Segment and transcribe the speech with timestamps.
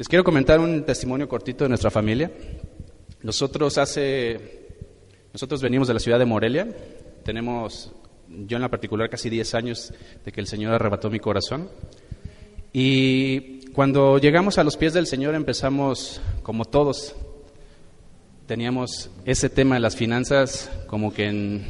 [0.00, 2.32] Les quiero comentar un testimonio cortito de nuestra familia.
[3.22, 4.40] Nosotros hace,
[5.30, 6.66] nosotros venimos de la ciudad de Morelia.
[7.22, 7.92] Tenemos,
[8.26, 9.92] yo en la particular, casi 10 años
[10.24, 11.68] de que el Señor arrebató mi corazón.
[12.72, 17.14] Y cuando llegamos a los pies del Señor empezamos, como todos,
[18.46, 21.66] teníamos ese tema de las finanzas como que en,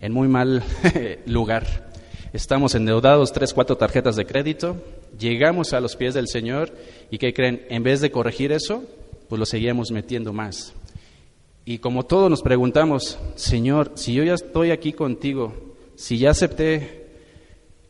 [0.00, 0.64] en muy mal
[1.26, 1.91] lugar.
[2.32, 4.82] Estamos endeudados, tres, cuatro tarjetas de crédito,
[5.18, 6.72] llegamos a los pies del Señor
[7.10, 7.66] y ¿qué creen?
[7.68, 8.84] En vez de corregir eso,
[9.28, 10.72] pues lo seguíamos metiendo más.
[11.66, 17.10] Y como todos nos preguntamos, Señor, si yo ya estoy aquí contigo, si ya acepté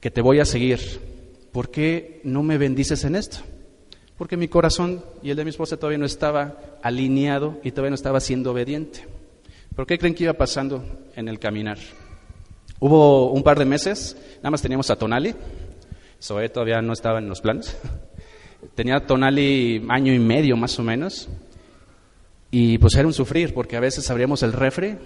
[0.01, 0.81] que te voy a seguir,
[1.53, 3.39] ¿por qué no me bendices en esto?
[4.19, 7.95] Porque mi corazón y el de mi esposa todavía no estaba alineado y todavía no
[7.95, 9.07] estaba siendo obediente.
[9.77, 10.85] ¿Por qué creen que iba pasando
[11.15, 11.79] en el caminar?
[12.85, 15.37] Hubo un par de meses, nada más teníamos a Tonali,
[16.21, 17.79] Zoe todavía no estaba en los planes.
[18.75, 21.29] Tenía Tonali año y medio más o menos.
[22.51, 24.97] Y pues era un sufrir, porque a veces abríamos el refri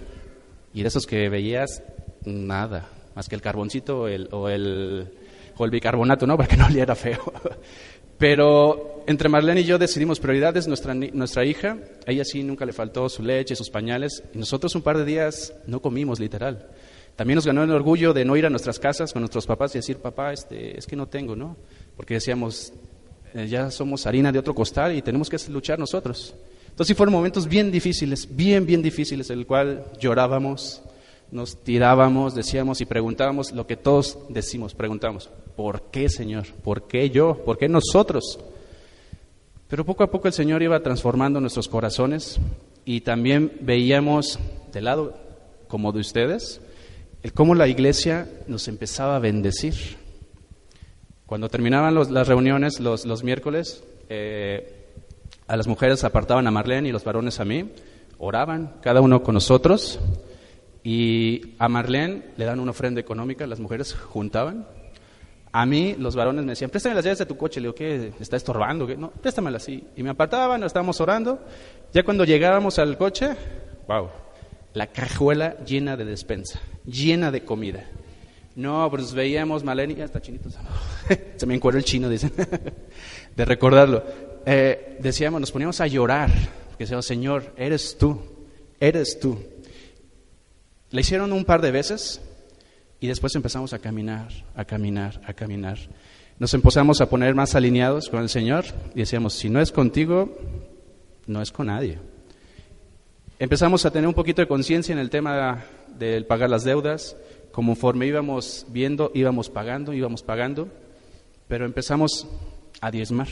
[0.73, 1.83] y de esos que veías,
[2.25, 5.13] nada, más que el carboncito el, o el,
[5.55, 6.35] o el bicarbonato, ¿no?
[6.37, 7.31] Para que no le era feo.
[8.17, 10.67] Pero entre Marlene y yo decidimos prioridades.
[10.67, 14.23] Nuestra, nuestra hija, ella sí nunca le faltó su leche, sus pañales.
[14.33, 16.71] Y nosotros un par de días no comimos, literal.
[17.17, 19.79] También nos ganó el orgullo de no ir a nuestras casas con nuestros papás y
[19.79, 21.57] decir, papá, este, es que no tengo, ¿no?
[21.95, 22.71] Porque decíamos,
[23.33, 26.35] eh, ya somos harina de otro costal y tenemos que luchar nosotros.
[26.69, 30.83] Entonces fueron momentos bien difíciles, bien, bien difíciles, en el cual llorábamos,
[31.31, 36.45] nos tirábamos, decíamos y preguntábamos lo que todos decimos, preguntamos, ¿por qué Señor?
[36.63, 37.43] ¿Por qué yo?
[37.43, 38.39] ¿Por qué nosotros?
[39.67, 42.39] Pero poco a poco el Señor iba transformando nuestros corazones
[42.85, 44.37] y también veíamos
[44.71, 45.17] del lado
[45.67, 46.61] como de ustedes,
[47.27, 49.97] el cómo la iglesia nos empezaba a bendecir.
[51.25, 54.93] Cuando terminaban las reuniones los, miércoles, eh,
[55.45, 57.69] a las mujeres apartaban a Marlene y los varones a mí,
[58.17, 59.99] oraban cada uno con nosotros
[60.85, 64.65] y a Marlene le dan una ofrenda económica, las mujeres juntaban.
[65.51, 67.59] A mí los varones me decían, préstame las llaves de tu coche.
[67.59, 68.13] Le digo, ¿qué?
[68.21, 68.87] ¿Está estorbando?
[68.87, 68.95] ¿Qué?
[68.95, 69.85] No, préstamelas así.
[69.97, 71.41] Y me apartaban, estábamos orando.
[71.91, 73.35] Ya cuando llegábamos al coche,
[73.85, 74.07] wow,
[74.77, 77.83] la cajuela llena de despensa, llena de comida.
[78.55, 80.49] No, pues veíamos, Maleni, ya está chinito,
[81.35, 82.31] se me encuadró el chino, dicen,
[83.35, 84.03] de recordarlo.
[84.45, 86.29] Eh, decíamos, nos poníamos a llorar,
[86.69, 88.21] porque decíamos, Señor, eres tú,
[88.79, 89.39] eres tú.
[90.91, 92.21] Le hicieron un par de veces
[92.99, 95.77] y después empezamos a caminar, a caminar, a caminar.
[96.39, 100.37] Nos empezamos a poner más alineados con el Señor y decíamos, si no es contigo,
[101.25, 101.97] no es con nadie.
[103.39, 105.63] Empezamos a tener un poquito de conciencia en el tema
[105.99, 107.15] del pagar las deudas.
[107.51, 110.69] Conforme íbamos viendo, íbamos pagando, íbamos pagando,
[111.47, 112.27] pero empezamos
[112.81, 113.27] a diezmar,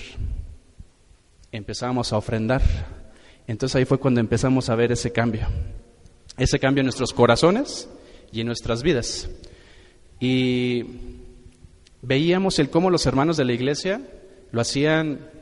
[1.52, 2.62] empezamos a ofrendar.
[3.48, 5.48] Entonces ahí fue cuando empezamos a ver ese cambio,
[6.38, 7.90] ese cambio en nuestros corazones
[8.32, 9.28] y en nuestras vidas.
[10.20, 10.86] Y
[12.04, 14.02] veíamos el cómo los hermanos de la iglesia
[14.52, 15.35] lo hacían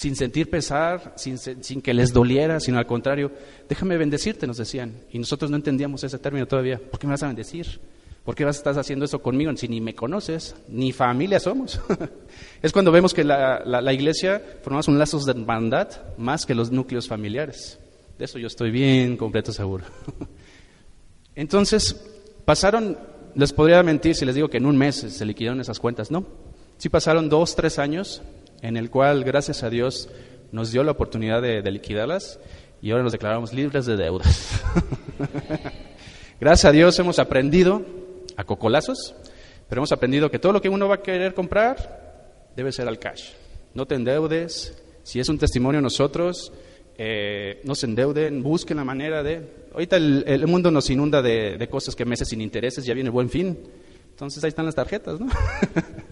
[0.00, 3.30] sin sentir pesar, sin, que les doliera, sino al contrario,
[3.68, 4.94] déjame bendecirte, nos decían.
[5.12, 6.78] Y nosotros no entendíamos ese término todavía.
[6.78, 7.78] ¿Por qué me vas a bendecir?
[8.24, 11.82] ¿Por qué vas, estás haciendo eso conmigo si ni me conoces, ni familia somos?
[12.62, 16.70] es cuando vemos que la, la, iglesia formamos un lazo de hermandad más que los
[16.70, 17.78] núcleos familiares.
[18.18, 19.84] De eso yo estoy bien completo seguro.
[21.34, 21.94] Entonces,
[22.46, 22.96] pasaron,
[23.34, 26.24] les podría mentir si les digo que en un mes se liquidaron esas cuentas, ¿no?
[26.78, 28.22] Sí pasaron dos, tres años
[28.62, 30.08] en el cual, gracias a Dios,
[30.52, 32.40] nos dio la oportunidad de, liquidarlas
[32.82, 34.62] y ahora nos declaramos libres de deudas.
[36.40, 37.84] gracias a Dios hemos aprendido
[38.36, 39.14] a cocolazos,
[39.68, 42.98] pero hemos aprendido que todo lo que uno va a querer comprar debe ser al
[42.98, 43.32] cash.
[43.74, 46.52] No te endeudes, si es un testimonio nosotros,
[46.98, 49.60] eh, no se endeuden, busquen la manera de...
[49.72, 53.12] Ahorita el, mundo nos inunda de, de, cosas que meses sin intereses, ya viene el
[53.12, 53.56] buen fin.
[54.10, 55.28] Entonces ahí están las tarjetas, ¿no?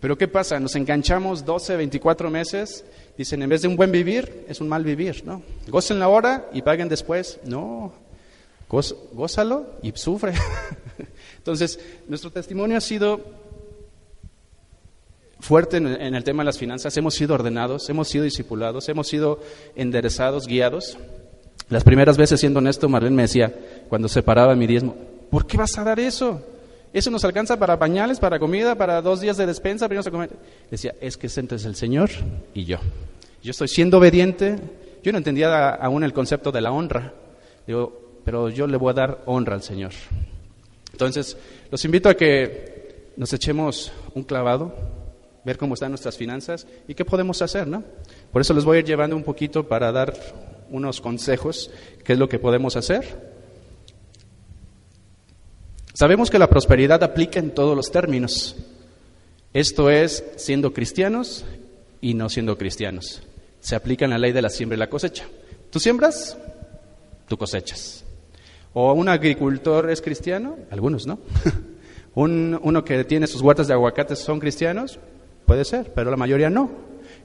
[0.00, 0.60] Pero ¿qué pasa?
[0.60, 2.84] Nos enganchamos 12, 24 meses.
[3.16, 5.42] Dicen, en vez de un buen vivir, es un mal vivir, ¿no?
[5.68, 7.40] Gocen la hora y paguen después.
[7.44, 7.92] No,
[8.68, 10.34] gózalo y sufre.
[11.38, 13.20] Entonces, nuestro testimonio ha sido
[15.40, 19.40] fuerte en, el tema de las finanzas, hemos sido ordenados, hemos sido discipulados, hemos sido
[19.76, 20.98] enderezados, guiados.
[21.70, 23.54] Las primeras veces, siendo honesto, Marlene me decía,
[23.88, 24.96] cuando separaba mi diezmo,
[25.30, 26.42] ¿por qué vas a dar eso?
[26.92, 30.30] Eso nos alcanza para pañales, para comida, para dos días de despensa, no se comer.
[30.70, 32.10] Decía, es que es el Señor
[32.54, 32.78] y yo.
[33.42, 34.56] Yo estoy siendo obediente.
[35.02, 37.12] Yo no entendía aún el concepto de la honra.
[37.66, 39.92] Digo, pero yo le voy a dar honra al Señor.
[40.92, 41.36] Entonces,
[41.70, 44.74] los invito a que nos echemos un clavado,
[45.44, 47.84] ver cómo están nuestras finanzas y qué podemos hacer, ¿no?
[48.32, 50.14] Por eso les voy a ir llevando un poquito para dar
[50.70, 51.70] unos consejos,
[52.04, 53.37] qué es lo que podemos hacer.
[55.98, 58.54] Sabemos que la prosperidad aplica en todos los términos.
[59.52, 61.44] Esto es siendo cristianos
[62.00, 63.24] y no siendo cristianos.
[63.58, 65.24] Se aplica en la ley de la siembra y la cosecha.
[65.72, 66.38] Tú siembras,
[67.26, 68.04] tú cosechas.
[68.74, 70.56] ¿O un agricultor es cristiano?
[70.70, 71.18] Algunos no.
[72.14, 75.00] un, uno que tiene sus huertas de aguacates son cristianos?
[75.46, 76.70] Puede ser, pero la mayoría no.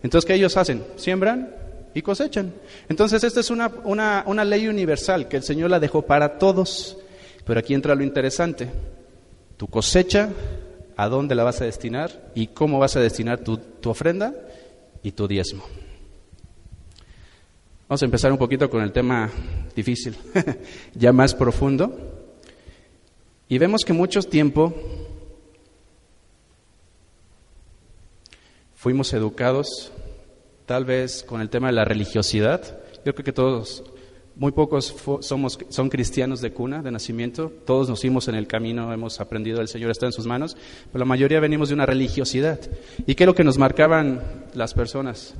[0.01, 0.83] Entonces, ¿qué ellos hacen?
[0.95, 1.55] Siembran
[1.93, 2.51] y cosechan.
[2.89, 6.97] Entonces, esta es una, una, una ley universal que el Señor la dejó para todos.
[7.45, 8.69] Pero aquí entra lo interesante.
[9.57, 10.29] Tu cosecha,
[10.95, 12.31] ¿a dónde la vas a destinar?
[12.35, 14.33] ¿Y cómo vas a destinar tu, ofrenda
[15.01, 15.63] y tu diezmo?
[17.87, 19.29] Vamos a empezar un poquito con el tema
[19.75, 20.15] difícil,
[20.95, 22.31] ya más profundo.
[23.49, 24.73] Y vemos que mucho tiempo
[28.73, 29.91] fuimos educados
[30.65, 32.79] tal vez con el tema de la religiosidad.
[33.05, 33.83] Yo creo que todos
[34.35, 37.51] muy pocos somos, son cristianos de cuna, de nacimiento.
[37.65, 40.57] Todos nos fuimos en el camino, hemos aprendido, el Señor está en sus manos.
[40.91, 42.59] Pero la mayoría venimos de una religiosidad.
[43.05, 45.35] ¿Y qué es lo que nos marcaban las personas?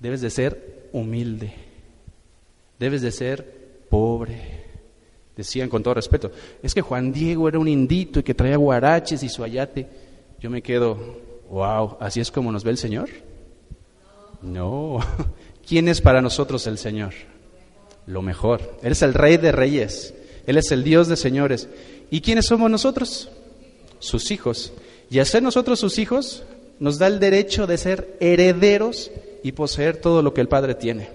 [0.00, 1.52] Debes de ser humilde.
[2.78, 4.64] Debes de ser pobre.
[5.36, 6.32] Decían con todo respeto,
[6.62, 9.86] es que Juan Diego era un indito y que traía guaraches y su ayate.
[10.40, 10.98] Yo me quedo,
[11.48, 13.08] wow, ¿así es como nos ve el Señor?
[14.42, 14.98] No.
[15.68, 17.12] ¿Quién es para nosotros el Señor?
[18.08, 18.78] Lo mejor.
[18.82, 20.14] Él es el rey de reyes,
[20.46, 21.68] Él es el Dios de señores.
[22.10, 23.28] ¿Y quiénes somos nosotros?
[23.98, 24.72] Sus hijos.
[25.10, 26.42] Y hacer nosotros sus hijos
[26.80, 29.10] nos da el derecho de ser herederos
[29.42, 31.10] y poseer todo lo que el Padre tiene.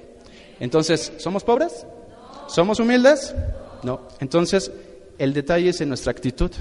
[0.59, 1.85] Entonces, ¿somos pobres?
[2.47, 3.33] ¿Somos humildes?
[3.81, 4.07] No.
[4.19, 4.71] Entonces,
[5.17, 6.51] el detalle es en nuestra actitud.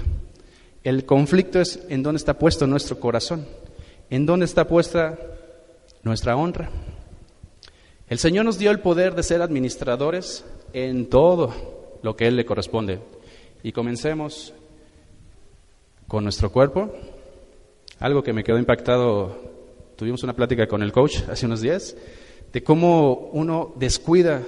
[0.83, 3.45] El conflicto es en dónde está puesto nuestro corazón,
[4.09, 5.17] en dónde está puesta
[6.01, 6.69] nuestra honra.
[8.13, 11.51] El Señor nos dio el poder de ser administradores en todo
[12.03, 12.99] lo que Él le corresponde.
[13.63, 14.53] Y comencemos
[16.07, 16.93] con nuestro cuerpo.
[17.97, 19.35] Algo que me quedó impactado,
[19.95, 21.95] tuvimos una plática con el coach hace unos días,
[22.51, 24.43] de cómo uno descuida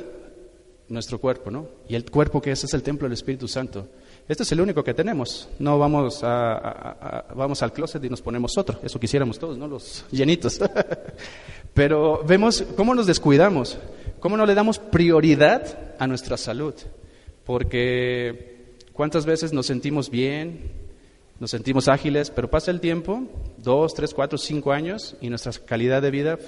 [0.87, 1.67] nuestro cuerpo, ¿no?
[1.89, 3.87] Y el cuerpo que es es el templo del Espíritu Santo.
[4.27, 5.49] Este es el único que tenemos.
[5.57, 8.79] No vamos, a, vamos al closet y nos ponemos otro.
[8.83, 9.67] Eso quisiéramos todos, ¿no?
[9.67, 10.59] Los llenitos.
[11.75, 13.77] Pero vemos cómo nos descuidamos,
[14.21, 16.73] cómo no le damos prioridad a nuestra salud.
[17.43, 20.71] Porque cuántas veces nos sentimos bien,
[21.37, 23.23] nos sentimos ágiles, pero pasa el tiempo,
[23.57, 26.39] dos, tres, cuatro, cinco años, y nuestra calidad de vida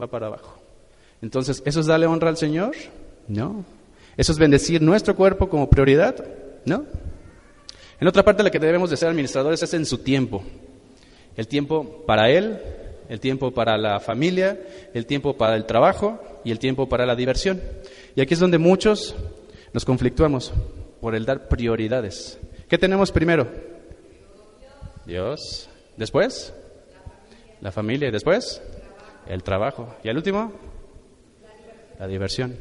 [0.00, 0.58] va para abajo.
[1.22, 2.74] Entonces, ¿eso es darle honra al Señor?
[3.28, 3.64] No.
[4.16, 6.16] ¿Eso es bendecir nuestro cuerpo como prioridad?
[6.64, 6.84] No.
[8.00, 10.42] En otra parte, la que debemos de ser administradores es en su tiempo.
[11.36, 12.60] El tiempo para Él,
[13.08, 14.58] el tiempo para la familia,
[14.92, 17.60] el tiempo para el trabajo y el tiempo para la diversión.
[18.14, 19.14] Y aquí es donde muchos
[19.72, 20.52] nos conflictuamos
[21.00, 22.38] por el dar prioridades.
[22.68, 23.48] ¿Qué tenemos primero?
[25.06, 25.68] Dios.
[25.96, 26.54] Después,
[27.60, 28.08] la familia.
[28.08, 28.62] Y después,
[29.26, 29.94] el trabajo.
[30.02, 30.52] Y el último,
[31.98, 32.56] la diversión.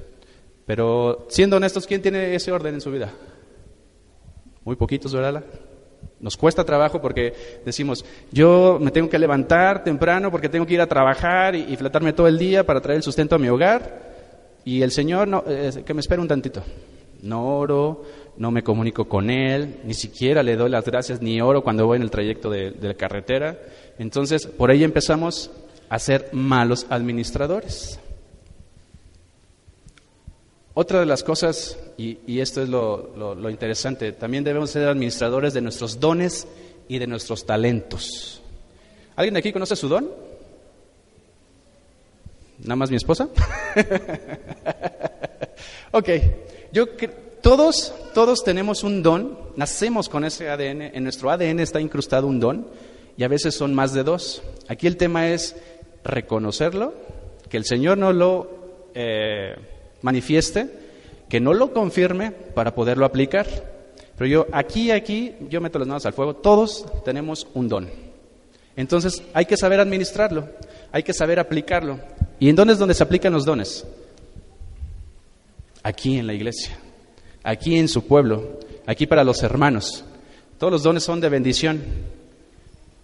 [0.65, 3.12] Pero siendo honestos, ¿quién tiene ese orden en su vida?
[4.63, 5.43] Muy poquitos, ¿verdad?
[6.23, 7.33] Nos cuesta trabajo porque
[7.65, 12.13] decimos, yo me tengo que levantar temprano porque tengo que ir a trabajar y, flatarme
[12.13, 14.13] todo el día para traer el sustento a mi hogar.
[14.63, 16.63] Y el Señor, no, eh, que me espere un tantito.
[17.23, 18.03] No oro,
[18.37, 21.97] no me comunico con Él, ni siquiera le doy las gracias, ni oro cuando voy
[21.97, 23.59] en el trayecto de, de la carretera.
[23.99, 25.51] Entonces, por ahí empezamos
[25.89, 27.99] a ser malos administradores.
[30.75, 35.99] Otra de las cosas, y, esto es lo, interesante, también debemos ser administradores de nuestros
[35.99, 36.47] dones
[36.87, 38.41] y de nuestros talentos.
[39.15, 40.09] ¿Alguien de aquí conoce su don?
[42.59, 43.29] ¿Nada más mi esposa?
[45.91, 46.09] ok,
[46.71, 46.87] yo
[47.41, 52.39] todos, todos tenemos un don, nacemos con ese ADN, en nuestro ADN está incrustado un
[52.39, 52.67] don
[53.15, 54.41] y a veces son más de dos.
[54.67, 55.55] Aquí el tema es
[56.03, 56.95] reconocerlo,
[57.47, 58.63] que el Señor no lo...
[58.95, 59.53] Eh,
[60.03, 60.69] manifieste,
[61.27, 63.48] que no lo confirme para poderlo aplicar.
[64.15, 67.89] Pero yo aquí, aquí, yo meto las manos al fuego, todos tenemos un don.
[68.75, 70.48] Entonces hay que saber administrarlo,
[70.91, 72.00] hay que saber aplicarlo.
[72.39, 73.86] ¿Y en dónde es donde se aplican los dones?
[75.81, 76.77] Aquí en la iglesia,
[77.43, 80.05] aquí en su pueblo, aquí para los hermanos.
[80.57, 81.81] Todos los dones son de bendición.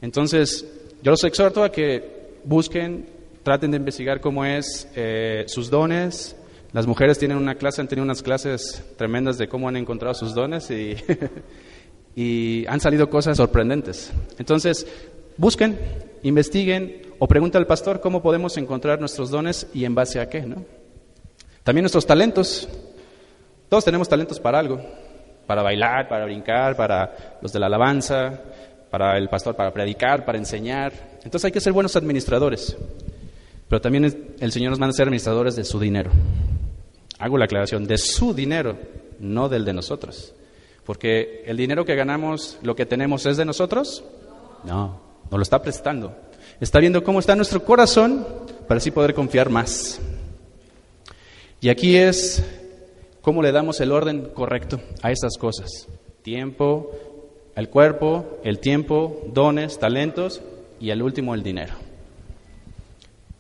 [0.02, 0.66] Entonces,
[1.02, 3.06] yo los exhorto a que busquen,
[3.44, 6.36] traten de investigar cómo es eh, sus dones.
[6.72, 10.34] Las mujeres tienen una clase, han tenido unas clases tremendas de cómo han encontrado sus
[10.36, 14.12] dones y, han salido cosas sorprendentes.
[14.38, 14.86] Entonces,
[15.38, 15.80] busquen,
[16.24, 20.42] investiguen o pregunten al pastor cómo podemos encontrar nuestros dones y en base a qué,
[20.42, 20.64] ¿no?
[21.64, 22.70] También nuestros talentos.
[23.68, 24.82] Todos tenemos talentos para algo
[25.50, 28.40] para bailar, para brincar, para los de la alabanza,
[28.92, 30.94] para el pastor, para predicar, para enseñar.
[31.24, 32.78] Entonces hay que ser buenos administradores.
[33.68, 36.12] Pero también el Señor nos manda a ser administradores de su dinero.
[37.20, 38.78] Hago la aclaración, de su dinero,
[39.20, 40.34] no del de nosotros.
[40.86, 44.04] Porque el dinero que ganamos, lo que tenemos, ¿es de nosotros?
[44.64, 45.00] No,
[45.30, 46.16] nos lo está prestando.
[46.60, 48.26] Está viendo cómo está nuestro corazón
[48.68, 50.00] para así poder confiar más.
[51.62, 52.44] Y aquí es
[53.22, 55.88] cómo le damos el orden correcto a esas cosas.
[56.22, 56.92] Tiempo,
[57.56, 60.42] el cuerpo, el tiempo, dones, talentos
[60.80, 61.74] y el último el dinero.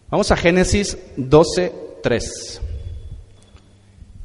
[0.09, 2.61] Vamos a Génesis 12, 3.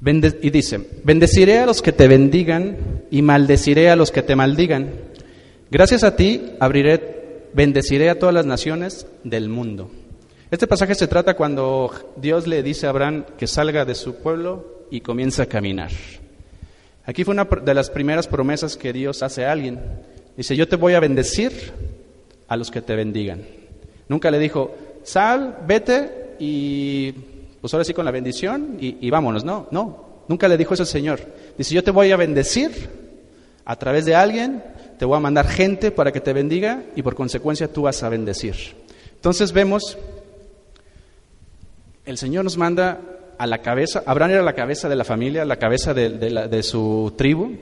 [0.07, 4.91] Y dice, bendeciré a los que te bendigan y maldeciré a los que te maldigan.
[5.71, 9.91] Gracias a ti abriré, bendeciré a todas las naciones del mundo.
[10.51, 14.87] Este pasaje se trata cuando Dios le dice a Abraham que salga de su pueblo
[14.91, 15.91] y comienza a caminar.
[17.07, 19.81] Aquí fue una de las primeras promesas que Dios hace a alguien.
[20.37, 21.73] Dice, yo te voy a bendecir
[22.47, 23.43] a los que te bendigan.
[24.09, 27.15] Nunca le dijo, sal, vete y
[27.65, 29.43] pues ahora sí con la bendición y, vámonos.
[29.43, 31.21] No, no, nunca le dijo eso el Señor.
[31.57, 32.91] Dice, yo te voy a bendecir
[33.65, 34.63] a través de alguien,
[34.99, 38.11] te voy a mandar gente para que te bendiga y por consecuencia tú vas a
[38.11, 38.55] bendecir.
[39.15, 39.97] Entonces vemos,
[42.05, 43.01] el Señor nos manda
[43.39, 47.57] a la cabeza, Abraham era la cabeza de la familia, la cabeza de, su tribu.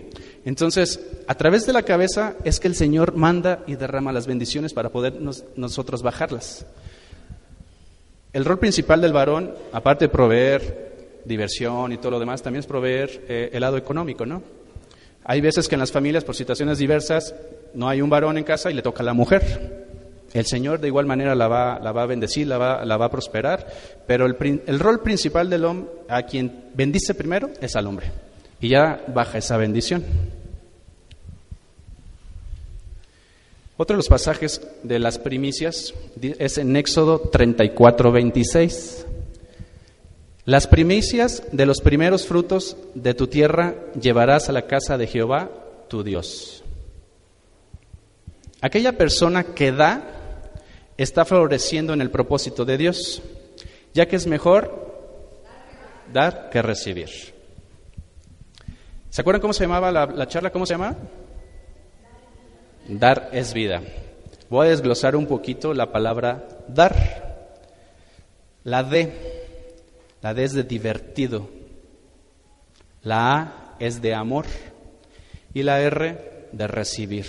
[0.44, 4.74] Entonces, a través de la cabeza es que el Señor manda y derrama las bendiciones
[4.74, 6.66] para poder nosotros bajarlas.
[8.32, 12.66] El rol principal del varón, aparte de proveer diversión y todo lo demás, también es
[12.66, 14.42] proveer eh, el lado económico, ¿no?
[15.24, 17.34] Hay veces que en las familias, por situaciones diversas,
[17.74, 19.82] no hay un varón en casa y le toca a la mujer.
[20.32, 23.66] El Señor de igual manera la va, a bendecir, la va, la va, a prosperar,
[24.06, 28.06] pero el, el rol principal del hombre, a quien bendice primero, es al hombre.
[28.60, 30.02] Y ya baja esa bendición.
[33.82, 39.06] Otro de los pasajes de las primicias es en Éxodo 34, 26.
[40.44, 45.50] Las primicias de los primeros frutos de tu tierra llevarás a la casa de Jehová,
[45.88, 46.62] tu Dios.
[48.60, 50.04] Aquella persona que da
[50.96, 53.20] está floreciendo en el propósito de Dios,
[53.94, 55.10] ya que es mejor
[56.12, 57.10] dar que recibir.
[59.10, 60.50] ¿Se acuerdan cómo se llamaba la, charla?
[60.50, 60.96] ¿Cómo se llama?
[62.88, 63.82] Dar es vida.
[64.50, 67.32] Voy a desglosar un poquito la palabra dar.
[68.64, 69.12] La D,
[70.20, 71.48] la D es de divertido.
[73.02, 74.46] La A es de amor
[75.52, 77.26] y la R de recibir.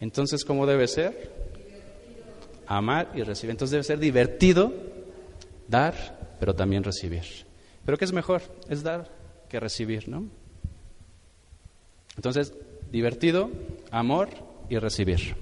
[0.00, 1.36] Entonces, ¿cómo debe ser?
[2.66, 3.52] amar y recibir.
[3.52, 4.72] Entonces debe ser divertido
[5.68, 7.24] dar, pero también recibir.
[7.84, 8.42] Pero ¿qué es mejor?
[8.68, 9.10] Es dar
[9.48, 10.26] que recibir, ¿no?
[12.16, 12.52] Entonces,
[12.92, 13.50] divertido,
[13.90, 14.28] amor
[14.68, 15.36] y recibir.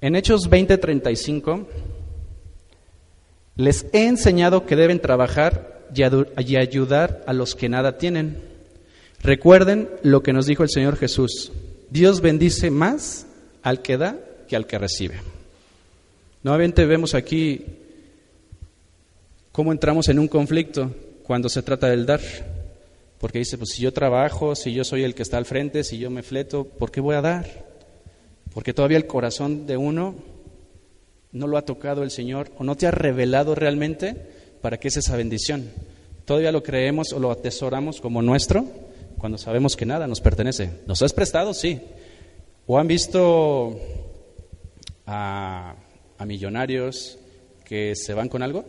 [0.00, 1.66] En Hechos 20:35
[3.56, 8.38] les he enseñado que deben trabajar y ayudar a los que nada tienen.
[9.22, 11.52] Recuerden lo que nos dijo el Señor Jesús.
[11.90, 13.26] Dios bendice más
[13.62, 14.18] al que da
[14.48, 15.16] que al que recibe.
[16.42, 17.64] Nuevamente vemos aquí
[19.52, 22.20] cómo entramos en un conflicto cuando se trata del dar.
[23.26, 25.98] Porque dice, pues si yo trabajo, si yo soy el que está al frente, si
[25.98, 27.66] yo me fleto, ¿por qué voy a dar?
[28.54, 30.14] Porque todavía el corazón de uno
[31.32, 34.14] no lo ha tocado el Señor o no te ha revelado realmente
[34.62, 35.72] para que es esa bendición.
[36.24, 38.64] Todavía lo creemos o lo atesoramos como nuestro
[39.18, 40.70] cuando sabemos que nada nos pertenece.
[40.86, 41.52] ¿Nos has prestado?
[41.52, 41.80] Sí.
[42.68, 43.76] ¿O han visto
[45.04, 45.74] a
[46.16, 47.18] a millonarios
[47.64, 48.64] que se van con algo?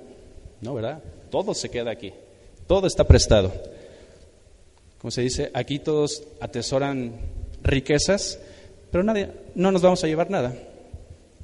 [0.62, 1.04] No, ¿verdad?
[1.30, 2.12] Todo se queda aquí,
[2.66, 3.77] todo está prestado.
[5.00, 7.14] Como se dice, aquí todos atesoran
[7.64, 8.40] riquezas,
[8.92, 10.56] pero nadie, no nos vamos a llevar nada.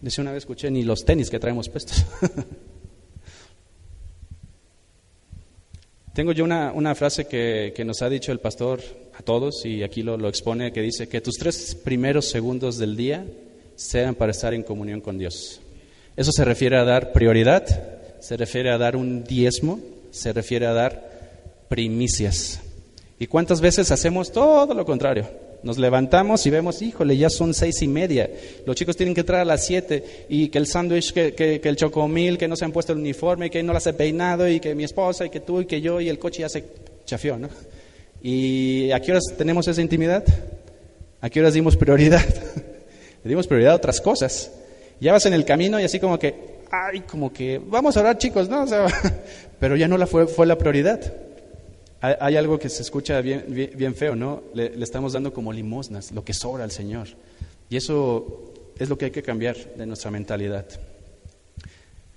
[0.01, 2.05] Dice una vez escuché ni los tenis que traemos puestos.
[6.13, 8.81] Tengo yo una, frase que, que, nos ha dicho el pastor
[9.17, 12.95] a todos y aquí lo, lo expone, que dice que tus tres primeros segundos del
[12.95, 13.25] día
[13.75, 15.59] sean para estar en comunión con Dios.
[16.15, 19.79] Eso se refiere a dar prioridad, se refiere a dar un diezmo,
[20.11, 22.61] se refiere a dar primicias.
[23.19, 25.27] ¿Y cuántas veces hacemos todo lo contrario?
[25.63, 28.29] Nos levantamos y vemos, híjole, ya son seis y media.
[28.65, 31.69] Los chicos tienen que entrar a las siete y que el sándwich, que, que, que,
[31.69, 34.59] el chocomil, que no se han puesto el uniforme, que no las he peinado y
[34.59, 36.65] que mi esposa y que tú y que yo y el coche ya se
[37.05, 37.47] chafió, ¿no?
[38.21, 40.23] ¿Y a qué horas tenemos esa intimidad?
[41.21, 42.23] ¿A qué horas dimos prioridad?
[43.23, 44.51] Dimos prioridad a otras cosas.
[44.99, 46.35] Ya vas en el camino y así como que,
[46.69, 48.63] ay, como que, vamos a orar chicos, ¿no?
[48.63, 48.85] O sea,
[49.59, 50.99] pero ya no la fue, fue la prioridad.
[52.05, 54.43] Hay, algo que se escucha bien, bien, bien feo, ¿no?
[54.53, 57.07] Le, estamos dando como limosnas, lo que sobra al Señor.
[57.69, 60.65] Y eso es lo que hay que cambiar de nuestra mentalidad.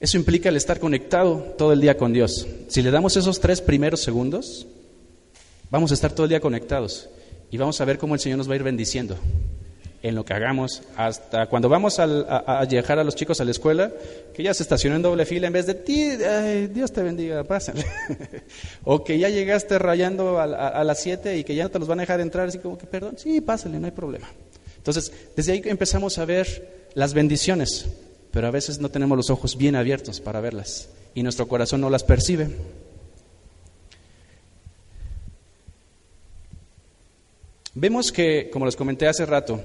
[0.01, 2.49] Eso implica el estar conectado todo el día con Dios.
[2.67, 4.67] Si le damos esos tres primeros segundos,
[5.71, 7.09] vamos a estar todo el día conectados
[7.53, 9.17] y vamos a ver cómo el Señor nos va a ir bendiciendo
[10.03, 13.51] en lo que hagamos, hasta cuando vamos a, a, llegar a los chicos a la
[13.51, 13.91] escuela,
[14.35, 17.43] que ya se estacionó en doble fila en vez de ti, ay, Dios te bendiga,
[17.45, 17.85] pásale.
[18.85, 21.79] o que ya llegaste rayando a, a, a las 7 y que ya no te
[21.79, 24.29] los van a dejar entrar, así como que, perdón, sí, pásale, no hay problema.
[24.77, 27.87] Entonces, desde ahí empezamos a ver las bendiciones,
[28.31, 31.89] pero a veces no tenemos los ojos bien abiertos para verlas y nuestro corazón no
[31.89, 32.49] las percibe.
[37.75, 39.61] Vemos que, como les comenté hace rato,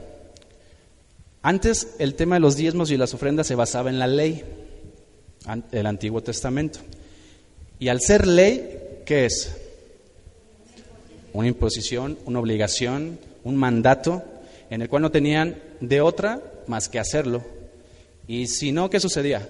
[1.42, 4.44] antes el tema de los diezmos y las ofrendas se basaba en la ley,
[5.72, 6.80] el Antiguo Testamento.
[7.80, 9.56] Y al ser ley, ¿qué es?
[11.34, 14.24] Una imposición, una obligación, un mandato
[14.70, 17.42] en el cual no tenían de otra más que hacerlo.
[18.28, 19.48] Y si no, ¿qué sucedía?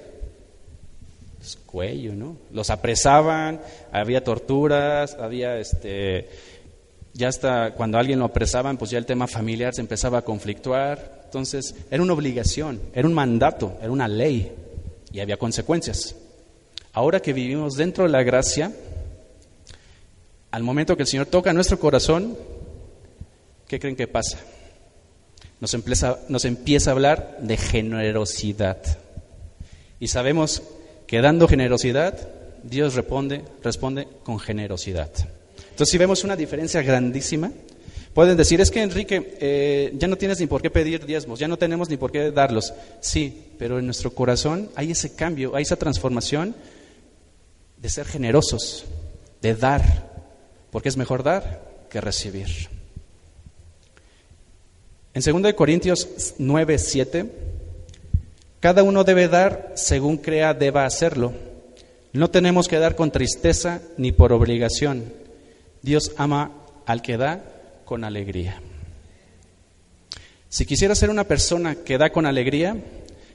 [1.38, 2.38] Pues cuello, ¿no?
[2.52, 3.60] Los apresaban,
[3.92, 6.30] había torturas, había este
[7.14, 11.21] ya hasta cuando alguien lo apresaban, pues ya el tema familiar se empezaba a conflictuar.
[11.32, 14.52] Entonces, era una obligación, era un mandato, era una ley
[15.14, 16.14] y había consecuencias.
[16.92, 18.70] Ahora que vivimos dentro de la gracia,
[20.52, 22.38] al momento que el Señor toca nuestro corazón,
[23.66, 24.40] ¿qué creen que pasa?
[25.62, 28.82] Nos empieza, nos empieza a hablar de generosidad.
[30.02, 30.64] Y sabemos
[31.08, 32.28] que dando generosidad,
[32.62, 35.10] Dios responde, responde con generosidad.
[35.70, 37.54] Entonces, si vemos una diferencia grandísima,
[38.14, 41.48] pueden decir, es que Enrique, eh, ya no tienes ni por qué pedir diezmos, ya
[41.48, 42.74] no tenemos ni por qué darlos.
[43.00, 46.56] Sí, pero en nuestro corazón hay ese cambio, hay esa transformación
[47.78, 48.86] de ser generosos,
[49.42, 50.10] de dar,
[50.72, 52.70] porque es mejor dar que recibir.
[55.14, 57.32] En 2 Corintios 9, 7,
[58.60, 61.34] cada uno debe dar según crea deba hacerlo.
[62.14, 65.12] No tenemos que dar con tristeza ni por obligación.
[65.82, 66.52] Dios ama
[66.86, 67.44] al que da
[67.92, 68.62] con alegría.
[70.48, 72.78] Si quisiera ser una persona que da con alegría,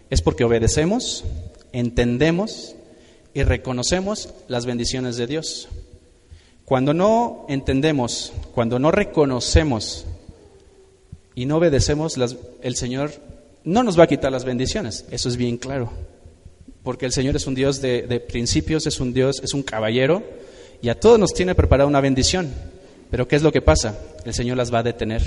[0.08, 1.24] es porque obedecemos,
[1.72, 2.74] entendemos
[3.34, 5.68] y reconocemos las bendiciones de Dios.
[6.64, 10.06] Cuando no entendemos, cuando no reconocemos
[11.34, 13.10] y no obedecemos, las, el Señor
[13.62, 15.92] no nos va a quitar las bendiciones, eso es bien claro,
[16.82, 20.22] porque el Señor es un Dios de, de principios, es un Dios, es un caballero,
[20.80, 22.75] y a todos nos tiene preparada una bendición.
[23.10, 23.98] Pero ¿qué es lo que pasa?
[24.24, 25.22] El Señor las va a detener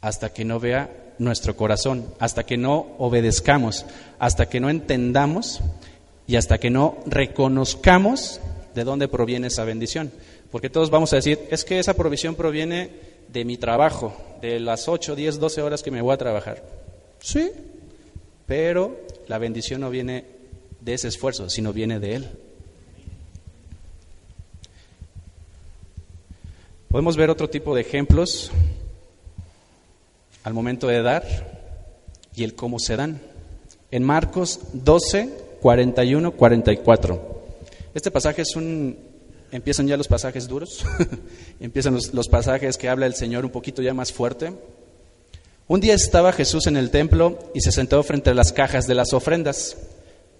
[0.00, 3.84] hasta que no vea nuestro corazón, hasta que no obedezcamos,
[4.18, 5.60] hasta que no entendamos
[6.26, 8.40] y hasta que no reconozcamos
[8.74, 10.10] de dónde proviene esa bendición.
[10.50, 12.90] Porque todos vamos a decir, es que esa provisión proviene
[13.28, 16.64] de mi trabajo, de las 8, 10, 12 horas que me voy a trabajar.
[17.20, 17.50] Sí,
[18.46, 20.24] pero la bendición no viene
[20.80, 22.28] de ese esfuerzo, sino viene de Él.
[26.90, 28.50] Podemos ver otro tipo de ejemplos
[30.42, 31.22] al momento de dar
[32.34, 33.20] y el cómo se dan.
[33.92, 35.28] En Marcos 12,
[35.60, 37.42] 41, 44.
[37.94, 38.98] Este pasaje es un...
[39.52, 40.84] Empiezan ya los pasajes duros,
[41.60, 44.52] empiezan los, los pasajes que habla el Señor un poquito ya más fuerte.
[45.68, 48.96] Un día estaba Jesús en el templo y se sentó frente a las cajas de
[48.96, 49.76] las ofrendas.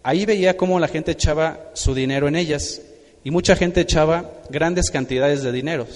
[0.03, 2.83] Ahí veía cómo la gente echaba su dinero en ellas
[3.23, 5.87] y mucha gente echaba grandes cantidades de dinero.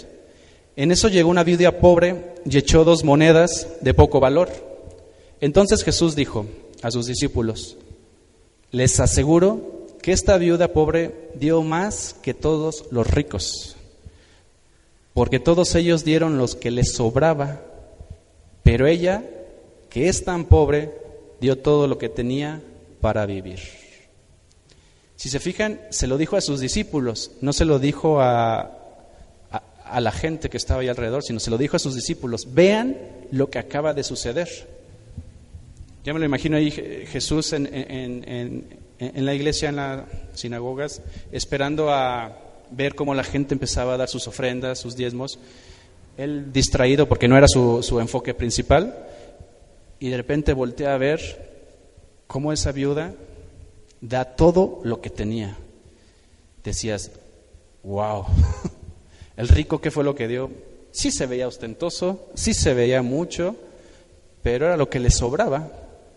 [0.77, 4.51] En eso llegó una viuda pobre y echó dos monedas de poco valor.
[5.41, 6.47] Entonces Jesús dijo
[6.83, 7.77] a sus discípulos,
[8.71, 13.77] les aseguro que esta viuda pobre dio más que todos los ricos,
[15.13, 17.63] porque todos ellos dieron los que les sobraba,
[18.63, 19.25] pero ella,
[19.91, 20.93] que es tan pobre,
[21.41, 22.61] dio todo lo que tenía
[23.01, 23.61] para vivir.
[25.17, 28.84] Si se fijan, se lo dijo a sus discípulos, no se lo dijo a,
[29.95, 32.97] a la gente que estaba ahí alrededor, sino se lo dijo a sus discípulos, vean
[33.31, 34.49] lo que acaba de suceder.
[36.03, 37.69] Ya me lo imagino ahí Jesús en,
[38.99, 40.05] en la iglesia, en las
[40.35, 41.01] sinagogas,
[41.33, 42.37] esperando a
[42.71, 45.39] ver cómo la gente empezaba a dar sus ofrendas, sus diezmos.
[46.17, 49.07] Él distraído porque no era su, su enfoque principal.
[49.99, 53.15] Y de repente voltea a ver cómo esa viuda
[54.01, 55.57] da todo lo que tenía.
[56.63, 57.11] Decías,
[57.83, 58.27] wow,
[59.37, 60.51] el rico, ¿qué fue lo que dio?
[60.93, 63.57] Sí se veía ostentoso, sí se veía mucho,
[64.43, 65.71] pero era lo que le sobraba.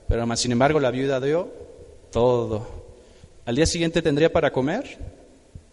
[0.08, 1.52] Pero más, sin embargo, la viuda dio
[2.12, 2.68] todo.
[3.46, 4.98] ¿Al día siguiente tendría para comer?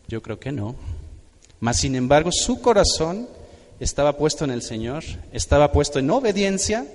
[0.09, 0.75] Yo creo que no.
[1.61, 3.29] Mas, sin embargo, su corazón
[3.81, 6.87] estaba puesto en el Señor, estaba puesto en obediencia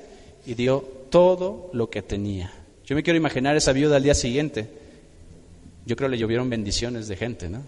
[0.45, 2.51] y dio todo lo que tenía.
[2.85, 4.69] Yo me quiero imaginar esa viuda al día siguiente.
[5.85, 7.62] Yo creo que le llovieron bendiciones de gente, ¿no?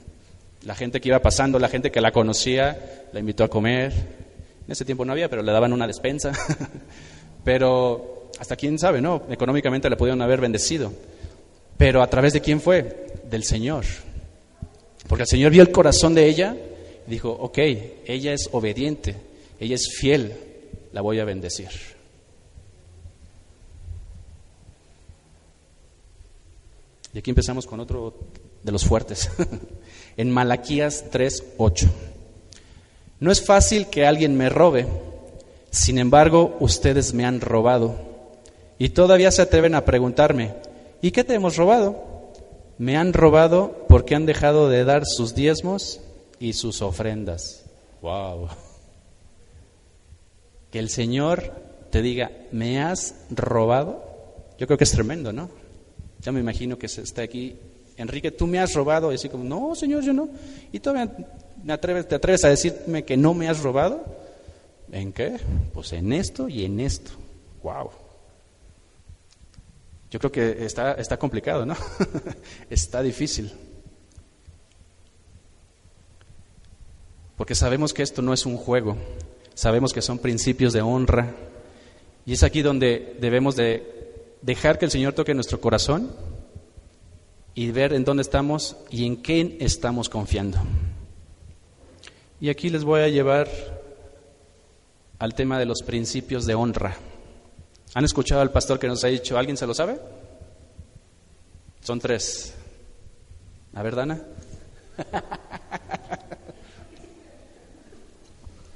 [0.64, 3.92] La gente que iba pasando, la gente que la conocía, la invitó a comer.
[4.66, 6.32] En ese tiempo no había, pero le daban una despensa.
[7.44, 9.24] pero hasta quién sabe, ¿no?
[9.30, 10.92] Económicamente le pudieron haber bendecido.
[11.78, 13.08] Pero a través de quién fue?
[13.30, 13.86] Del Señor.
[15.08, 16.56] Porque el Señor vio el corazón de ella
[17.08, 17.58] y dijo, ok,
[18.06, 19.16] ella es obediente,
[19.60, 20.34] ella es fiel,
[20.94, 21.70] la voy a bendecir.
[27.14, 28.16] Y aquí empezamos con otro
[28.64, 29.30] de los fuertes,
[30.18, 31.90] en Malaquías 3:8.
[33.20, 34.88] No es fácil que alguien me robe,
[35.70, 37.96] sin embargo ustedes me han robado.
[38.78, 40.56] Y todavía se atreven a preguntarme,
[41.02, 42.32] ¿y qué te hemos robado?
[42.80, 46.00] Me han robado porque han dejado de dar sus diezmos
[46.40, 47.64] y sus ofrendas.
[48.02, 48.48] Wow.
[50.72, 51.54] Que el Señor
[51.92, 54.04] te diga, ¿me has robado?
[54.58, 55.50] Yo creo que es tremendo, ¿no?
[56.22, 57.58] Ya me imagino que está aquí,
[58.02, 59.12] Enrique, tú me has robado.
[59.12, 60.30] Y así como, no, Señor, yo no.
[60.72, 61.16] Y todavía
[61.64, 64.04] me atreves, te atreves a decirme que no me has robado.
[64.92, 65.38] ¿En qué?
[65.74, 67.12] Pues en esto y en esto.
[67.64, 67.92] Wow.
[70.10, 71.76] Yo creo que está, está complicado, ¿no?
[72.70, 73.52] está difícil.
[77.38, 78.98] Porque sabemos que esto no es un juego,
[79.56, 81.34] sabemos que son principios de honra.
[82.26, 86.12] Y es aquí donde debemos de dejar que el Señor toque nuestro corazón
[87.54, 90.58] y ver en dónde estamos y en qué estamos confiando.
[92.40, 93.48] Y aquí les voy a llevar
[95.20, 96.96] al tema de los principios de honra.
[97.94, 100.00] ¿Han escuchado al pastor que nos ha dicho, ¿alguien se lo sabe?
[101.82, 102.56] Son tres.
[103.74, 104.22] A ver, Dana.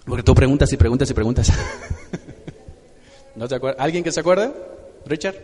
[0.05, 1.51] Porque tú preguntas y preguntas y preguntas.
[3.35, 4.53] ¿No te ¿Alguien que se acuerde?
[5.05, 5.35] Richard.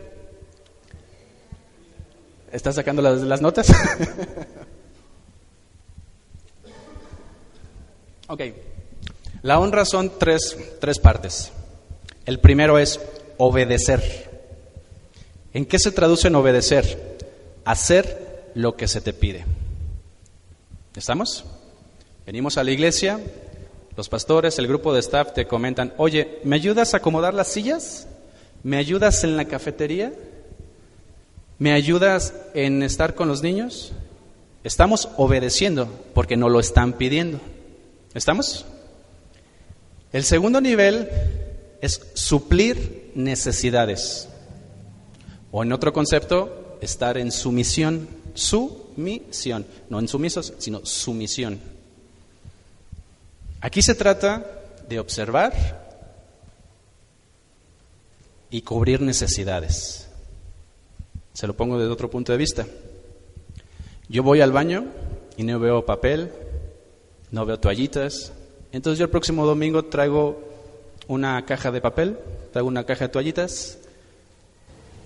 [2.51, 3.69] ¿Estás sacando las, notas?
[8.27, 8.41] ok.
[9.43, 11.51] La honra son tres, tres partes.
[12.25, 12.99] El primero es
[13.37, 14.29] obedecer.
[15.53, 17.17] ¿En qué se traduce en obedecer?
[17.63, 19.45] Hacer lo que se te pide.
[20.95, 21.45] ¿Estamos?
[22.25, 23.19] Venimos a la iglesia,
[23.95, 28.07] los pastores, el grupo de staff te comentan, oye, ¿me ayudas a acomodar las sillas?
[28.63, 30.13] ¿Me ayudas en la cafetería?
[31.61, 33.91] ¿Me ayudas en estar con los niños?
[34.63, 37.39] Estamos obedeciendo porque no lo están pidiendo.
[38.15, 38.65] ¿Estamos?
[40.11, 41.07] El segundo nivel
[41.79, 44.27] es suplir necesidades.
[45.51, 48.07] O en otro concepto, estar en sumisión.
[48.33, 49.67] Sumisión.
[49.87, 51.59] No en sumisos, sino sumisión.
[53.59, 55.53] Aquí se trata de observar
[58.49, 60.07] y cubrir necesidades.
[61.33, 62.65] Se lo pongo desde otro punto de vista.
[64.09, 64.85] Yo voy al baño
[65.37, 66.31] y no veo papel,
[67.31, 68.33] no veo toallitas.
[68.71, 70.41] Entonces yo el próximo domingo traigo
[71.07, 72.17] una caja de papel,
[72.51, 73.79] traigo una caja de toallitas,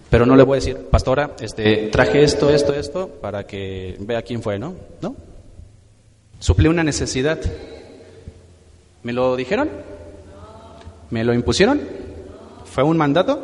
[0.10, 4.22] pero no le voy a decir, pastora, este, traje esto, esto, esto, para que vea
[4.22, 4.74] quién fue, ¿no?
[5.02, 5.16] ¿No?
[6.40, 7.40] Suplí una necesidad.
[9.04, 9.70] ¿Me lo dijeron?
[11.10, 11.82] ¿Me lo impusieron?
[12.66, 13.40] ¿Fue un mandato?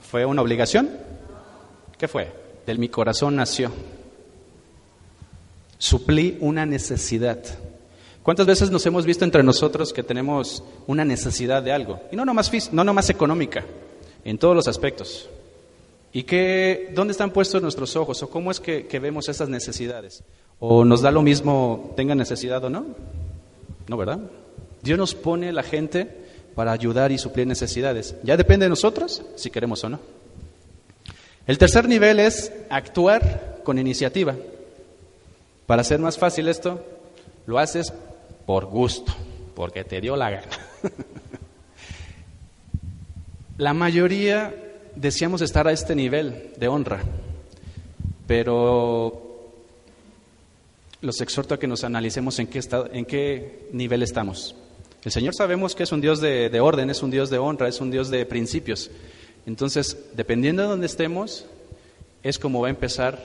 [0.00, 0.90] ¿Fue una obligación?
[2.00, 2.32] ¿Qué fue?
[2.64, 3.70] Del mi corazón nació.
[5.76, 7.38] Suplí una necesidad.
[8.22, 12.00] ¿Cuántas veces nos hemos visto entre nosotros que tenemos una necesidad de algo?
[12.10, 13.66] Y no nomás, no nomás económica,
[14.24, 15.28] en todos los aspectos.
[16.14, 18.22] ¿Y qué, dónde están puestos nuestros ojos?
[18.22, 20.24] ¿O cómo es que, que vemos esas necesidades?
[20.58, 22.86] ¿O nos da lo mismo tenga necesidad o no?
[23.88, 24.20] No, ¿verdad?
[24.80, 26.08] Dios nos pone la gente
[26.54, 28.16] para ayudar y suplir necesidades.
[28.22, 30.19] Ya depende de nosotros si queremos o no.
[31.50, 34.36] El tercer nivel es actuar con iniciativa.
[35.66, 36.80] Para hacer más fácil esto,
[37.44, 37.92] lo haces
[38.46, 39.12] por gusto,
[39.56, 40.46] porque te dio la gana.
[43.58, 44.54] la mayoría
[44.94, 47.00] deseamos estar a este nivel de honra,
[48.28, 49.52] pero
[51.00, 54.54] los exhorto a que nos analicemos en qué, estado, en qué nivel estamos.
[55.02, 57.66] El Señor sabemos que es un Dios de, de, orden, es un Dios de honra,
[57.66, 58.88] es un Dios de principios.
[59.46, 61.46] Entonces, dependiendo de dónde estemos,
[62.22, 63.18] es como va a empezar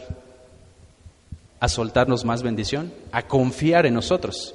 [1.60, 4.54] a soltarnos más bendición, a confiar en nosotros.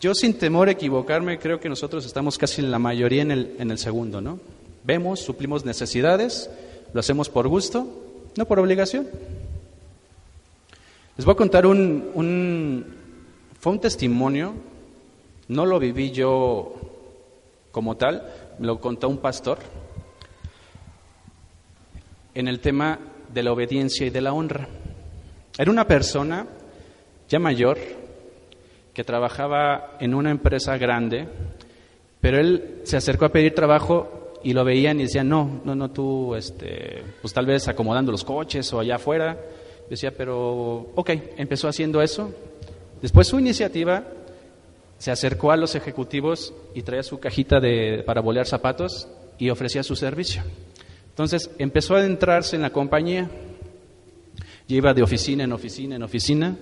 [0.00, 3.56] Yo sin temor a equivocarme, creo que nosotros estamos casi en la mayoría en el,
[3.58, 4.40] en el segundo, ¿no?
[4.84, 6.50] Vemos, suplimos necesidades,
[6.92, 7.86] lo hacemos por gusto,
[8.36, 9.06] no por obligación.
[11.16, 12.84] Les voy a contar un, un
[13.60, 14.54] fue un testimonio,
[15.48, 16.74] no lo viví yo
[17.70, 18.26] como tal,
[18.58, 19.58] me lo contó un pastor
[22.36, 22.98] en el tema
[23.32, 24.68] de la obediencia y de la honra.
[25.56, 26.46] Era una persona
[27.28, 27.78] ya mayor
[28.92, 31.26] que trabajaba en una empresa grande,
[32.20, 35.90] pero él se acercó a pedir trabajo y lo veían y decían, no, no, no,
[35.90, 39.40] tú, este, pues tal vez acomodando los coches o allá afuera.
[39.88, 42.34] Decía, pero, ok, empezó haciendo eso.
[43.00, 44.04] Después su iniciativa
[44.98, 49.82] se acercó a los ejecutivos y traía su cajita de, para bolear zapatos y ofrecía
[49.82, 50.42] su servicio.
[51.16, 53.30] Entonces empezó a adentrarse en la compañía,
[54.68, 56.54] y iba de oficina en oficina en oficina.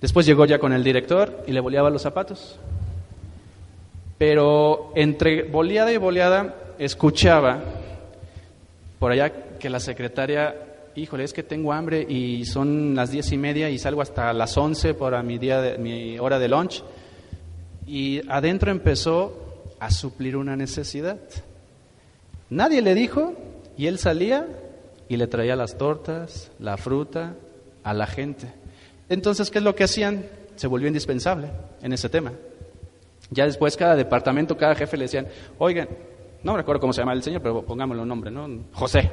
[0.00, 2.58] Después llegó ya con el director y le boleaba los zapatos.
[4.16, 7.62] Pero entre boleada y boleada escuchaba
[8.98, 10.54] por allá que la secretaria,
[10.94, 14.56] híjole, es que tengo hambre y son las diez y media y salgo hasta las
[14.56, 16.82] once para mi, día mi hora de lunch.
[17.86, 21.18] Y adentro empezó a suplir una necesidad.
[22.48, 23.34] Nadie le dijo
[23.78, 24.46] y él salía
[25.08, 27.36] y le traía las tortas, la fruta
[27.84, 28.52] a la gente.
[29.08, 30.26] Entonces, ¿qué es lo que hacían?
[30.56, 31.48] Se volvió indispensable
[31.80, 32.32] en ese tema.
[33.30, 35.88] Ya después cada departamento, cada jefe le decían, oigan,
[36.42, 38.48] no recuerdo cómo se llama el señor, pero pongámosle un nombre, ¿no?
[38.72, 39.10] José.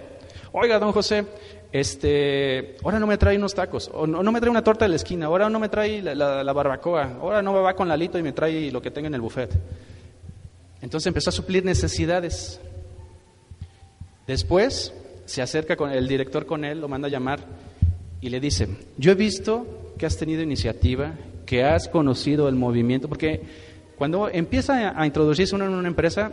[0.52, 1.26] Oiga, don José,
[1.72, 4.96] este, ahora no me trae unos tacos, o no, me trae una torta de la
[4.96, 8.18] esquina, ahora no me trae la, la, la barbacoa, ahora no me va con Lalito
[8.18, 9.54] y me trae lo que tenga en el buffet.
[10.82, 12.60] Entonces empezó a suplir necesidades.
[14.28, 14.94] Después
[15.26, 17.40] se acerca con el director con él, lo manda a llamar
[18.22, 21.14] y le dice, yo he visto que has tenido iniciativa,
[21.46, 23.42] que has conocido el movimiento, porque
[23.98, 26.32] cuando empieza a introducirse uno en una empresa,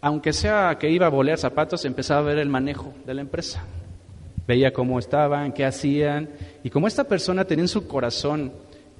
[0.00, 3.64] aunque sea que iba a bolear zapatos, empezaba a ver el manejo de la empresa.
[4.46, 6.30] Veía cómo estaban, qué hacían,
[6.64, 8.52] y como esta persona tenía en su corazón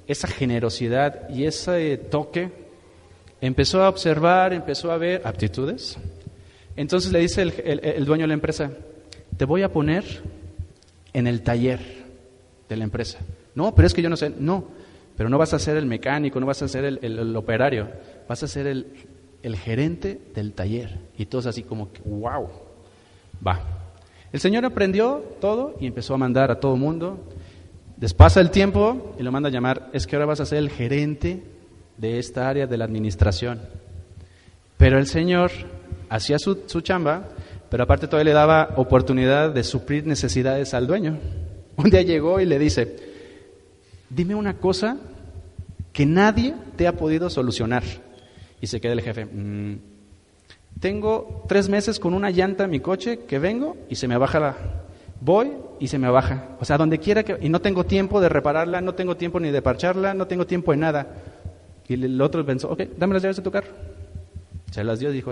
[0.07, 2.51] esa generosidad y ese toque,
[3.39, 5.97] empezó a observar, empezó a ver aptitudes,
[6.75, 8.71] entonces le dice el, el, el, dueño de la empresa,
[9.37, 10.03] te voy a poner
[11.13, 11.79] en el taller
[12.69, 13.19] de la empresa.
[13.55, 14.29] No, pero es que yo no sé.
[14.29, 14.67] No,
[15.17, 17.89] pero no vas a ser el mecánico, no vas a ser el, el operario,
[18.27, 18.85] vas a ser el,
[19.55, 20.99] gerente del taller.
[21.17, 22.49] Y todos así como wow,
[23.45, 23.59] va.
[24.31, 27.19] El Señor aprendió todo y empezó a mandar a todo mundo.
[27.97, 30.69] Despasa el tiempo y lo manda a llamar, es que ahora vas a ser el
[30.69, 31.43] gerente
[31.97, 33.59] de esta área de la administración.
[34.77, 35.51] Pero el Señor
[36.11, 37.29] hacía su, su, chamba,
[37.69, 41.17] pero aparte todavía le daba oportunidad de suplir necesidades al dueño.
[41.77, 42.97] Un día llegó y le dice,
[44.09, 44.97] dime una cosa
[45.93, 47.83] que nadie te ha podido solucionar.
[48.59, 49.77] Y se queda el jefe, mmm,
[50.81, 54.39] tengo tres meses con una llanta en mi coche que vengo y se me baja
[54.39, 54.57] la...
[55.21, 56.57] Voy y se me baja.
[56.59, 57.37] O sea, donde quiera que...
[57.41, 60.71] Y no tengo tiempo de repararla, no tengo tiempo ni de parcharla, no tengo tiempo
[60.71, 61.07] de nada.
[61.87, 63.67] Y el otro pensó, ok, dame las llaves de tu carro.
[64.71, 65.31] Se las dio y dijo,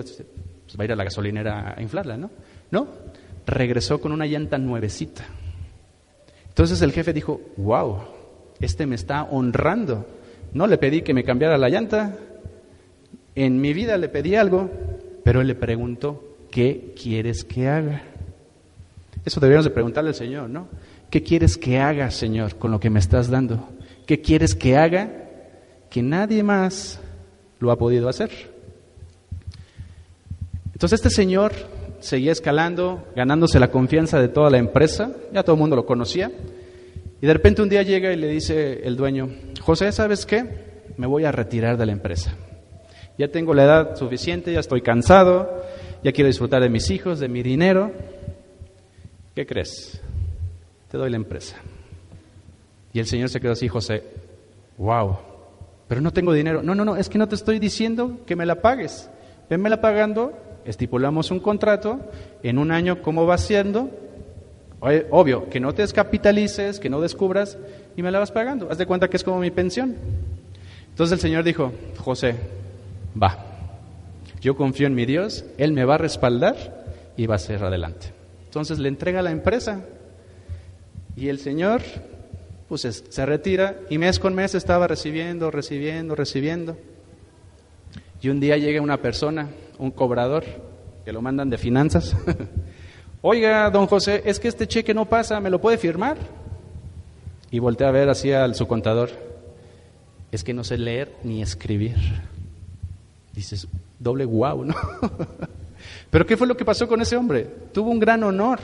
[0.69, 2.29] pues va a ir a la gasolinera a inflarla, ¿no?
[2.69, 2.88] No,
[3.47, 5.25] regresó con una llanta nuevecita.
[6.47, 7.97] Entonces el jefe dijo, wow,
[8.60, 10.05] este me está honrando.
[10.53, 12.15] No le pedí que me cambiara la llanta,
[13.34, 14.69] en mi vida le pedí algo,
[15.23, 18.03] pero él le preguntó, ¿qué quieres que haga?
[19.25, 20.67] Eso deberíamos de preguntarle al Señor, ¿no?
[21.10, 23.69] ¿Qué quieres que haga, Señor, con lo que me estás dando?
[24.05, 25.10] ¿Qué quieres que haga
[25.89, 26.99] que nadie más
[27.60, 28.29] lo ha podido hacer?
[30.79, 31.51] Entonces este señor
[31.99, 36.31] seguía escalando, ganándose la confianza de toda la empresa, ya todo el mundo lo conocía,
[37.19, 39.27] y de repente un día llega y le dice el dueño,
[39.59, 40.45] José, ¿sabes qué?
[40.95, 42.33] Me voy a retirar de la empresa.
[43.17, 45.65] Ya tengo la edad suficiente, ya estoy cansado,
[46.01, 47.91] ya quiero disfrutar de mis hijos, de mi dinero.
[49.35, 49.99] ¿Qué crees?
[50.89, 51.57] Te doy la empresa.
[52.93, 54.01] Y el señor se quedó así, José,
[54.77, 55.17] wow,
[55.89, 56.63] pero no tengo dinero.
[56.63, 59.09] No, no, no, es que no te estoy diciendo que me la pagues.
[59.49, 61.99] Venmela pagando estipulamos un contrato,
[62.43, 63.89] en un año cómo va siendo,
[65.09, 67.57] obvio, que no te descapitalices, que no descubras
[67.95, 68.69] y me la vas pagando.
[68.71, 69.95] Haz de cuenta que es como mi pensión.
[70.89, 72.35] Entonces el Señor dijo, José,
[73.21, 73.37] va,
[74.41, 76.79] yo confío en mi Dios, Él me va a respaldar
[77.21, 78.07] iba a ser adelante.
[78.45, 79.81] Entonces le entrega la empresa
[81.15, 81.81] y el señor
[82.67, 86.77] pues se retira y mes con mes estaba recibiendo, recibiendo, recibiendo.
[88.21, 90.43] Y un día llega una persona, un cobrador,
[91.05, 92.15] que lo mandan de finanzas.
[93.21, 96.17] Oiga, don José, es que este cheque no pasa, ¿me lo puede firmar?
[97.51, 99.10] Y voltea a ver así al su contador.
[100.32, 101.95] Es que no sé leer ni escribir.
[103.34, 104.75] Dices, doble guau, ¿no?
[106.10, 107.47] Pero ¿qué fue lo que pasó con ese hombre?
[107.73, 108.60] Tuvo un gran honor,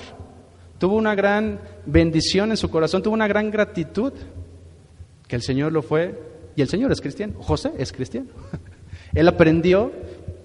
[0.78, 4.14] tuvo una gran bendición en su corazón, tuvo una gran gratitud
[5.28, 6.20] que el Señor lo fue,
[6.56, 8.28] y el Señor es cristiano, José es cristiano.
[9.16, 9.92] Él aprendió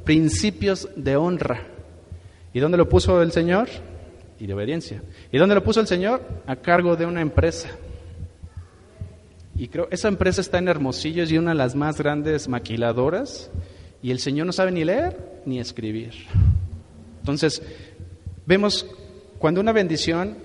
[0.04, 1.66] principios de honra.
[2.54, 3.68] ¿Y dónde lo puso el Señor?
[4.38, 5.02] Y de obediencia.
[5.30, 6.22] ¿Y dónde lo puso el Señor?
[6.46, 7.68] A cargo de una empresa.
[9.56, 13.50] Y creo, esa empresa está en Hermosillo, y una de las más grandes maquiladoras,
[14.02, 16.12] y el Señor no sabe ni leer ni escribir.
[17.20, 17.62] Entonces,
[18.46, 18.87] vemos
[19.38, 20.38] cuando una bendición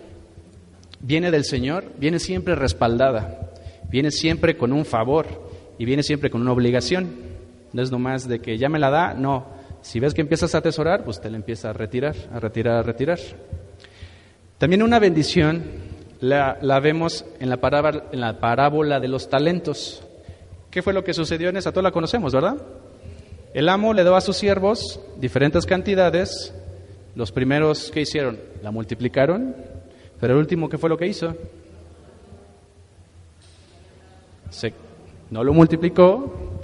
[1.00, 3.52] viene del Señor, viene siempre respaldada,
[3.90, 5.28] viene siempre con un favor
[5.78, 7.35] y viene siempre con una obligación.
[7.76, 9.48] No es nomás de que ya me la da, no.
[9.82, 12.84] Si ves que empiezas a atesorar, pues te la empieza a retirar, a retirar, a
[12.84, 13.20] retirar.
[14.58, 15.62] También una bendición
[16.22, 20.02] la, vemos en la, parábola, en la parábola de los talentos.
[20.72, 21.74] ¿Qué fue lo que sucedió en esa?
[21.74, 22.56] Todos la conocemos, ¿verdad?
[23.54, 26.56] El amo le dio a sus siervos diferentes cantidades.
[27.14, 28.40] Los primeros, ¿qué hicieron?
[28.64, 29.54] La multiplicaron.
[30.22, 31.36] Pero el último, ¿qué fue lo que hizo?
[34.50, 34.74] Se,
[35.30, 36.55] no lo multiplicó,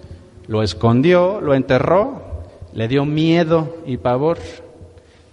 [0.48, 2.22] lo escondió, lo enterró,
[2.74, 4.38] le dio miedo y pavor.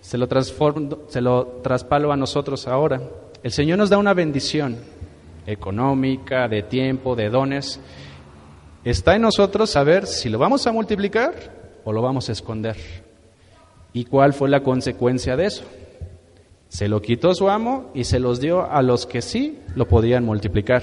[0.01, 0.29] Se lo,
[1.09, 3.01] se lo traspalo a nosotros ahora.
[3.43, 4.77] El Señor nos da una bendición
[5.47, 7.81] económica, de tiempo, de dones.
[8.85, 11.35] Está en nosotros saber si lo vamos a multiplicar
[11.85, 12.77] o lo vamos a esconder.
[13.93, 15.65] ¿Y cuál fue la consecuencia de eso?
[16.69, 20.25] Se lo quitó su amo y se los dio a los que sí lo podían
[20.25, 20.83] multiplicar.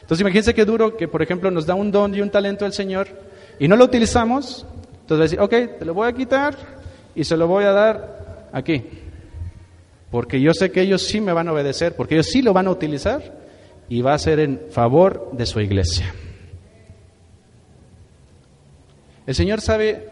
[0.00, 2.72] Entonces imagínense qué duro que, por ejemplo, nos da un don y un talento el
[2.72, 3.08] Señor
[3.58, 4.66] y no lo utilizamos.
[5.00, 6.56] Entonces va a decir, ok, te lo voy a quitar
[7.14, 8.84] y se lo voy a dar aquí.
[10.10, 12.66] Porque yo sé que ellos sí me van a obedecer, porque ellos sí lo van
[12.66, 13.22] a utilizar
[13.88, 16.14] y va a ser en favor de su iglesia.
[19.26, 20.08] El Señor sabe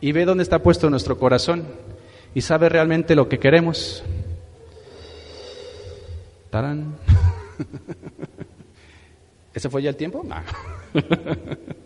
[0.00, 1.64] y ve dónde está puesto nuestro corazón
[2.34, 4.02] y sabe realmente lo que queremos.
[6.50, 6.96] ¿Tarán?
[9.54, 10.24] ¿Ese fue ya el tiempo?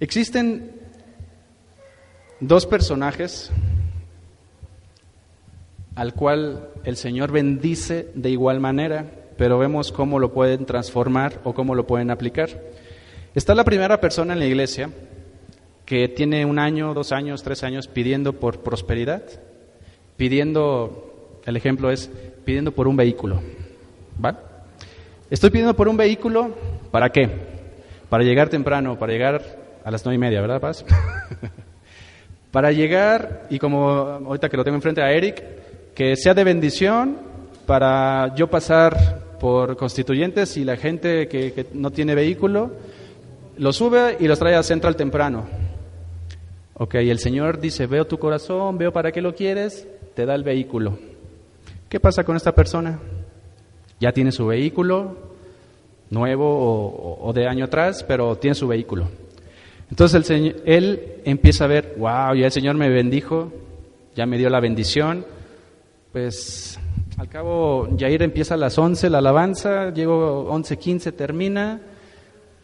[0.00, 0.70] Existen
[2.38, 3.50] dos personajes
[5.96, 9.06] al cual el Señor bendice de igual manera,
[9.36, 12.48] pero vemos cómo lo pueden transformar o cómo lo pueden aplicar.
[13.34, 14.90] Está la primera persona en la iglesia
[15.84, 19.22] que tiene un año, dos años, tres años pidiendo por prosperidad,
[20.16, 22.08] pidiendo, el ejemplo es
[22.44, 23.42] pidiendo por un vehículo.
[24.24, 24.38] ¿Va?
[25.28, 26.54] Estoy pidiendo por un vehículo,
[26.92, 27.28] ¿para qué?
[28.08, 30.84] Para llegar temprano, para llegar a las nueve y media, ¿verdad, Paz?
[32.50, 35.44] para llegar, y como ahorita que lo tengo enfrente a Eric,
[35.94, 37.16] que sea de bendición
[37.66, 42.72] para yo pasar por constituyentes y la gente que, no tiene vehículo
[43.58, 45.46] lo sube y los trae a Central temprano.
[46.74, 50.44] Ok, el Señor dice, veo tu corazón, veo para qué lo quieres, te da el
[50.44, 50.98] vehículo.
[51.88, 53.00] ¿Qué pasa con esta persona?
[53.98, 55.16] Ya tiene su vehículo,
[56.10, 59.08] nuevo o, o de año atrás, pero tiene su vehículo.
[59.90, 63.52] Entonces el Señor, él empieza a ver, wow, ya el Señor me bendijo,
[64.14, 65.24] ya me dio la bendición.
[66.12, 66.78] Pues
[67.16, 71.80] al cabo, Yair empieza a las 11 la alabanza, llego 11.15, termina,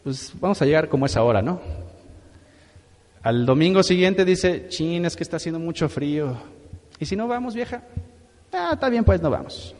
[0.03, 1.59] pues vamos a llegar como es ahora, ¿no?
[3.21, 6.37] Al domingo siguiente dice, chin, es que está haciendo mucho frío.
[6.99, 7.83] ¿Y si no vamos, vieja?
[8.53, 9.75] Ah, está bien, pues no vamos.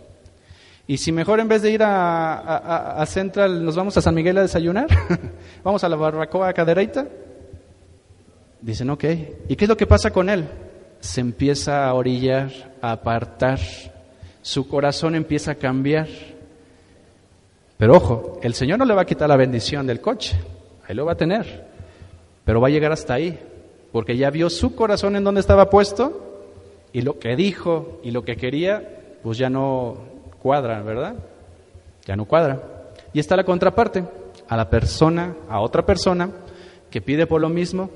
[0.87, 4.37] Y si mejor en vez de ir a, a Central nos vamos a San Miguel
[4.39, 4.87] a desayunar,
[5.63, 7.07] vamos a la barbacoa cadereita,
[8.65, 9.03] Dicen, ok.
[9.47, 10.47] ¿Y qué es lo que pasa con él?
[10.99, 12.49] Se empieza a orillar,
[12.81, 13.59] a apartar,
[14.41, 16.07] su corazón empieza a cambiar.
[17.77, 20.35] Pero ojo, el Señor no le va a quitar la bendición del coche,
[20.87, 21.67] ahí lo va a tener,
[22.43, 23.37] pero va a llegar hasta ahí,
[23.91, 26.47] porque ya vio su corazón en donde estaba puesto
[26.91, 28.81] y lo que dijo y lo que quería,
[29.21, 29.97] pues ya no
[30.41, 31.13] cuadra, ¿verdad?
[32.07, 32.63] Ya no cuadra.
[33.13, 34.05] Y está la contraparte,
[34.47, 36.31] a la persona, a otra persona
[36.89, 37.91] que pide por lo mismo,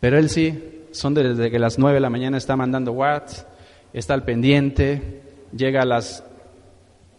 [0.00, 3.46] pero él sí, son desde que las 9 de la mañana está mandando watts,
[3.92, 5.22] está al pendiente,
[5.56, 6.24] llega a las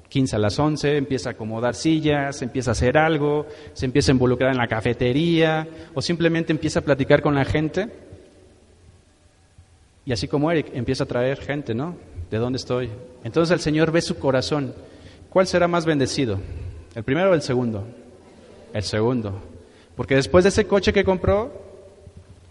[0.09, 4.13] 15 a las 11, empieza a acomodar sillas, empieza a hacer algo, se empieza a
[4.13, 7.89] involucrar en la cafetería o simplemente empieza a platicar con la gente.
[10.05, 11.95] Y así como Eric empieza a traer gente, ¿no?
[12.31, 12.89] ¿De dónde estoy?
[13.23, 14.73] Entonces el Señor ve su corazón.
[15.29, 16.39] ¿Cuál será más bendecido?
[16.95, 17.85] ¿El primero o el segundo?
[18.73, 19.41] El segundo.
[19.95, 21.66] Porque después de ese coche que compró,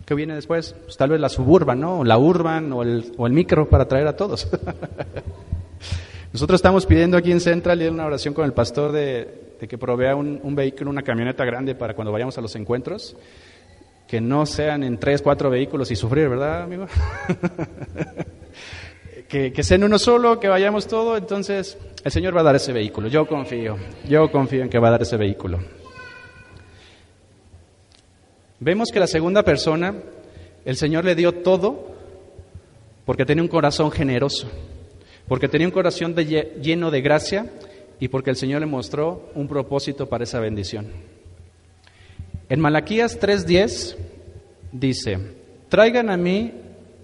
[0.06, 0.74] ¿qué viene después?
[0.84, 2.00] Pues tal vez la suburban, ¿no?
[2.00, 4.48] O la urban o el, o el micro para traer a todos.
[6.32, 9.78] Nosotros estamos pidiendo aquí en Central y en una oración con el pastor de, que
[9.78, 13.16] provea un, un, vehículo, una camioneta grande para cuando vayamos a los encuentros,
[14.06, 16.86] que no sean en tres, cuatro vehículos y sufrir, ¿verdad, amigo?
[19.28, 22.56] que, que sea en uno solo, que vayamos todo, entonces el Señor va a dar
[22.56, 23.08] ese vehículo.
[23.08, 23.76] Yo confío,
[24.08, 25.58] yo confío en que va a dar ese vehículo.
[28.60, 29.94] Vemos que la segunda persona,
[30.64, 31.94] el Señor le dio todo
[33.04, 34.48] porque tenía un corazón generoso
[35.28, 37.50] porque tenía un corazón lleno de gracia
[37.98, 40.86] y porque el Señor le mostró un propósito para esa bendición.
[42.48, 43.96] En Malaquías 3:10
[44.72, 45.18] dice,
[45.68, 46.52] traigan a mi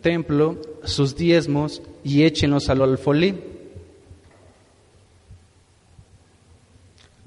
[0.03, 3.41] templo sus diezmos y échenlos al alfolí.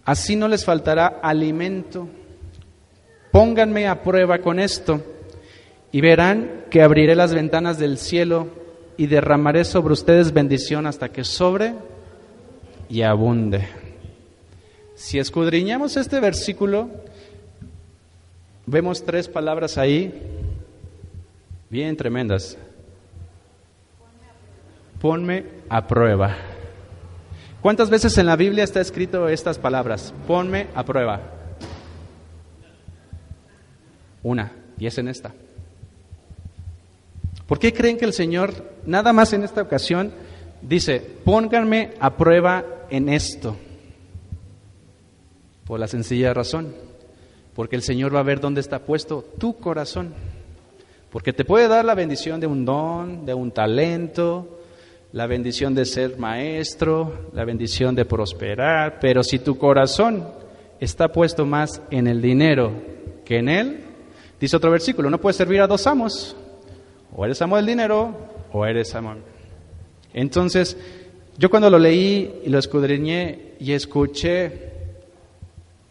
[0.05, 2.07] Así no les faltará alimento.
[3.35, 5.01] Pónganme a prueba con esto
[5.91, 8.47] y verán que abriré las ventanas del cielo
[8.95, 11.73] y derramaré sobre ustedes bendición hasta que sobre
[12.87, 13.67] y abunde.
[14.95, 16.89] Si escudriñamos este versículo,
[18.67, 20.13] vemos tres palabras ahí
[21.69, 22.57] bien tremendas.
[25.01, 26.37] Ponme a prueba.
[27.61, 30.13] ¿Cuántas veces en la Biblia está escrito estas palabras?
[30.25, 31.34] Ponme a prueba.
[34.25, 35.35] Una, y es en esta.
[37.45, 38.55] ¿Por qué creen que el Señor,
[38.87, 40.11] nada más en esta ocasión,
[40.63, 43.55] dice, pónganme a prueba en esto?
[45.67, 46.73] Por la sencilla razón,
[47.53, 50.15] porque el Señor va a ver dónde está puesto tu corazón.
[51.11, 54.59] Porque te puede dar la bendición de un don, de un talento,
[55.11, 60.27] la bendición de ser maestro, la bendición de prosperar, pero si tu corazón
[60.79, 62.71] está puesto más en el dinero
[63.23, 63.85] que en Él,
[64.39, 66.35] dice otro versículo, no puedes servir a dos amos.
[67.15, 68.13] O eres amo del dinero
[68.51, 69.15] o eres amo.
[70.13, 70.77] Entonces,
[71.37, 74.71] yo cuando lo leí y lo escudriñé y escuché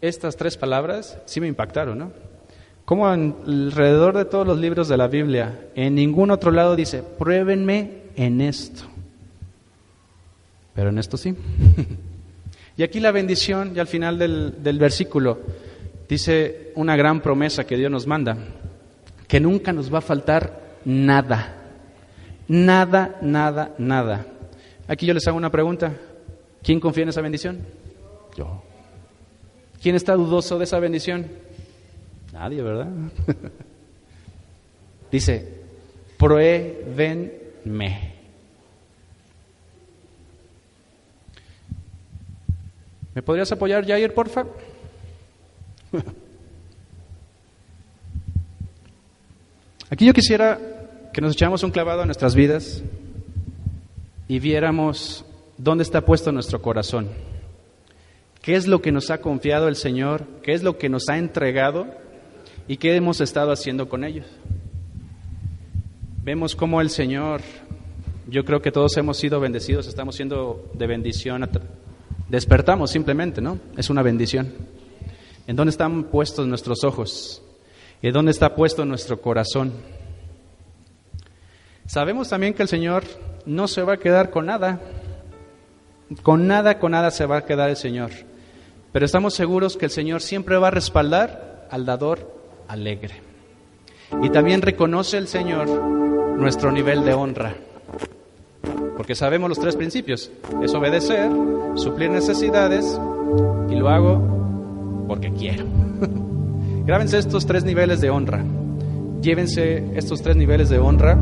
[0.01, 2.11] estas tres palabras, sí me impactaron, ¿no?
[2.85, 8.03] Como alrededor de todos los libros de la Biblia, en ningún otro lado dice, pruébenme
[8.15, 8.83] en esto.
[10.75, 11.35] Pero en esto sí.
[12.77, 15.39] y aquí la bendición, y al final del, del versículo,
[16.07, 18.37] dice una gran promesa que Dios nos manda,
[19.27, 21.61] que nunca nos va a faltar nada.
[22.47, 24.25] Nada, nada, nada.
[24.87, 25.93] Aquí yo les hago una pregunta.
[26.61, 27.59] ¿Quién confía en esa bendición?
[28.37, 28.63] Yo.
[29.81, 31.27] ¿Quién está dudoso de esa bendición?
[32.33, 32.87] Nadie, ¿verdad?
[35.11, 35.61] Dice,
[36.17, 38.13] pruébenme.
[43.13, 44.45] ¿Me podrías apoyar, Jair, porfa?
[49.89, 50.59] Aquí yo quisiera
[51.13, 52.83] que nos echáramos un clavado a nuestras vidas
[54.27, 55.23] y viéramos
[55.57, 57.09] dónde está puesto nuestro corazón.
[58.41, 60.25] ¿Qué es lo que nos ha confiado el Señor?
[60.43, 61.87] ¿Qué es lo que nos ha entregado?
[62.67, 64.25] ¿Y qué hemos estado haciendo con ellos?
[66.23, 67.41] Vemos cómo el Señor,
[68.27, 71.47] yo creo que todos hemos sido bendecidos, estamos siendo de bendición.
[72.29, 73.59] Despertamos simplemente, ¿no?
[73.77, 74.51] Es una bendición.
[75.47, 77.41] ¿En dónde están puestos nuestros ojos?
[78.01, 79.73] ¿En dónde está puesto nuestro corazón?
[81.85, 83.03] Sabemos también que el Señor
[83.45, 84.81] no se va a quedar con nada.
[86.23, 88.09] Con nada, con nada se va a quedar el Señor.
[88.91, 92.33] Pero estamos seguros que el Señor siempre va a respaldar al dador
[92.67, 93.21] alegre.
[94.23, 97.55] Y también reconoce el Señor nuestro nivel de honra.
[98.97, 100.31] Porque sabemos los tres principios.
[100.63, 101.29] Es obedecer,
[101.75, 102.99] suplir necesidades
[103.69, 104.34] y lo hago
[105.07, 105.65] porque quiero.
[106.85, 108.43] Grábense estos tres niveles de honra.
[109.21, 111.17] Llévense estos tres niveles de honra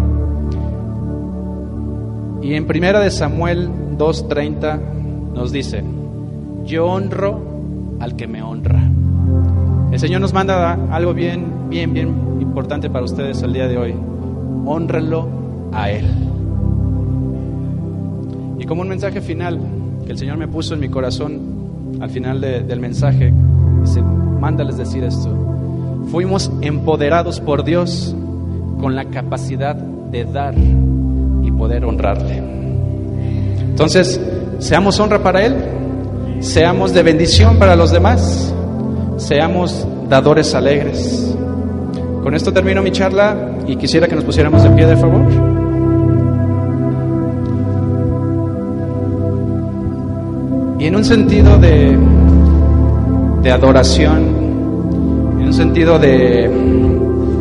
[2.43, 4.79] y en primera de Samuel 2:30
[5.33, 5.81] nos dice,
[6.65, 7.41] "Yo honro
[8.01, 8.83] al que me honra."
[9.91, 12.09] El Señor nos manda algo bien bien bien
[12.41, 13.95] importante para ustedes el día de hoy.
[14.65, 15.29] Honrenlo
[15.71, 16.05] a él.
[18.59, 19.59] Y como un mensaje final
[20.05, 21.39] que el Señor me puso en mi corazón
[22.01, 23.33] al final del mensaje,
[24.43, 25.29] mándales decir esto.
[26.11, 28.13] Fuimos empoderados por Dios
[28.77, 30.53] con la capacidad de dar
[31.41, 32.43] y poder honrarle.
[33.61, 34.19] Entonces,
[34.59, 35.55] seamos honra para Él,
[36.41, 38.53] seamos de bendición para los demás,
[39.15, 41.33] seamos dadores alegres.
[42.21, 45.21] Con esto termino mi charla y quisiera que nos pusiéramos de pie, de favor.
[50.79, 51.97] Y en un sentido de
[53.43, 56.49] de adoración, en un sentido de,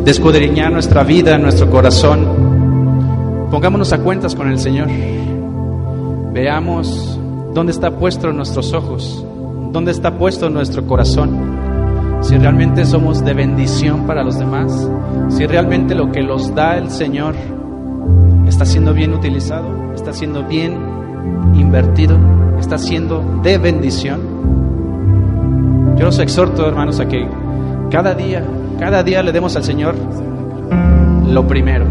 [0.03, 4.89] de escudriñar nuestra vida, nuestro corazón, pongámonos a cuentas con el Señor.
[6.33, 7.17] Veamos
[7.53, 9.25] dónde está puesto nuestros ojos,
[9.71, 11.53] dónde está puesto nuestro corazón.
[12.21, 14.89] Si realmente somos de bendición para los demás,
[15.29, 17.35] si realmente lo que los da el Señor
[18.47, 20.77] está siendo bien utilizado, está siendo bien
[21.53, 22.17] invertido,
[22.59, 24.32] está siendo de bendición.
[26.03, 27.25] Yo los exhorto, hermanos, a que
[27.89, 28.45] cada día,
[28.77, 29.95] cada día le demos al Señor
[31.29, 31.85] lo primero,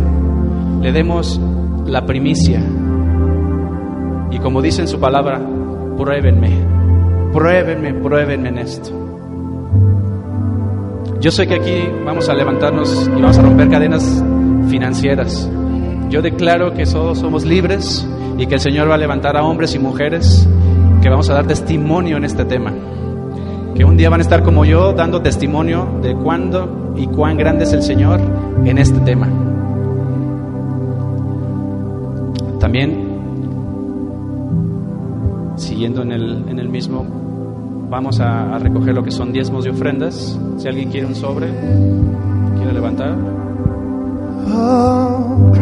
[0.82, 1.40] le demos
[1.86, 2.62] la primicia.
[4.30, 5.40] Y como dice en su palabra,
[5.96, 6.50] pruébenme,
[7.32, 8.90] pruébenme, pruébenme en esto.
[11.18, 14.22] Yo sé que aquí vamos a levantarnos y vamos a romper cadenas
[14.68, 15.50] financieras.
[16.10, 18.06] Yo declaro que todos somos libres
[18.36, 20.46] y que el Señor va a levantar a hombres y mujeres
[21.00, 22.74] que vamos a dar testimonio en este tema.
[23.74, 27.64] Que un día van a estar como yo dando testimonio de cuándo y cuán grande
[27.64, 28.20] es el Señor
[28.64, 29.28] en este tema.
[32.60, 33.08] También,
[35.56, 37.04] siguiendo en el, en el mismo,
[37.92, 40.38] vamos a, recoger lo que son diezmos y ofrendas.
[40.56, 41.48] Si alguien quiere un sobre,
[42.56, 43.16] quiere levantar.
[44.46, 45.61] Sea